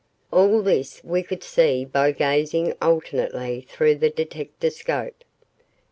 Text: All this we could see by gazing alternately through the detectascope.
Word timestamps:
All 0.31 0.63
this 0.63 1.03
we 1.03 1.21
could 1.21 1.43
see 1.43 1.85
by 1.85 2.11
gazing 2.11 2.73
alternately 2.81 3.61
through 3.69 3.97
the 3.97 4.09
detectascope. 4.09 5.23